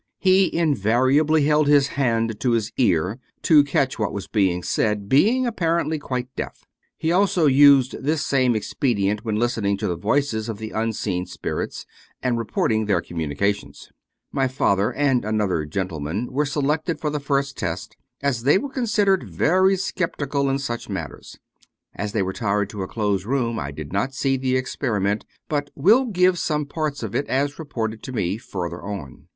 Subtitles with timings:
[0.17, 5.45] He invariably held his hand to his ear, to catch what was being said, being
[5.45, 6.65] apparently quite deaf.
[6.97, 11.27] He also used this same expedient when lis tening to the voices of the unseen
[11.27, 11.85] spirits,
[12.23, 13.91] and reporting their communications.
[14.31, 19.29] My father and another gentleman were selected for the first test, as they were considered
[19.29, 21.37] very skeptical in such matters.
[21.93, 26.05] As they retired to a closed room I did not see the experiment, but will
[26.05, 29.27] give some parts of it as reported to me, farther on.